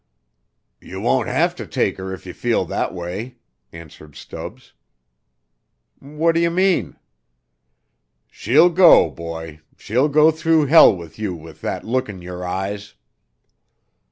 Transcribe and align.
"You 0.79 0.99
won't 1.01 1.27
have 1.27 1.53
to 1.57 1.67
take 1.67 1.97
her, 1.97 2.11
if 2.11 2.25
you 2.25 2.33
feel 2.33 2.65
that 2.65 2.91
way," 2.91 3.35
answered 3.71 4.15
Stubbs. 4.15 4.73
"What 5.99 6.31
d' 6.33 6.39
you 6.39 6.49
mean?" 6.49 6.95
"She'll 8.27 8.71
go, 8.71 9.11
boy 9.11 9.59
she'll 9.77 10.09
go 10.09 10.31
through 10.31 10.65
Hell 10.65 10.95
with 10.95 11.19
you 11.19 11.35
with 11.35 11.59
thet 11.59 11.83
look 11.83 12.09
in 12.09 12.19
your 12.23 12.43
eyes." 12.43 12.95